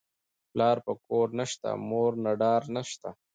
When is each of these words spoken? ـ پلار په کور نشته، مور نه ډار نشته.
ـ 0.25 0.49
پلار 0.51 0.77
په 0.85 0.93
کور 1.07 1.27
نشته، 1.39 1.69
مور 1.89 2.11
نه 2.23 2.31
ډار 2.41 2.63
نشته. 2.75 3.09